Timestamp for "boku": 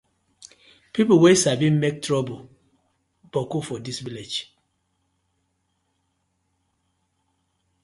3.33-3.59